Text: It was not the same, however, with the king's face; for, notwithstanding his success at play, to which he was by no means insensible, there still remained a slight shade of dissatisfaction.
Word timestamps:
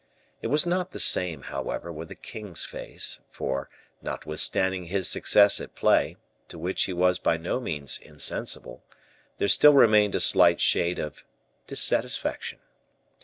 It 0.41 0.47
was 0.47 0.65
not 0.65 0.93
the 0.93 0.99
same, 0.99 1.43
however, 1.43 1.91
with 1.91 2.07
the 2.07 2.15
king's 2.15 2.65
face; 2.65 3.19
for, 3.29 3.69
notwithstanding 4.01 4.85
his 4.85 5.07
success 5.07 5.61
at 5.61 5.75
play, 5.75 6.17
to 6.47 6.57
which 6.57 6.85
he 6.85 6.91
was 6.91 7.19
by 7.19 7.37
no 7.37 7.59
means 7.59 7.99
insensible, 7.99 8.83
there 9.37 9.47
still 9.47 9.73
remained 9.73 10.15
a 10.15 10.19
slight 10.19 10.59
shade 10.59 10.97
of 10.97 11.23
dissatisfaction. 11.67 12.61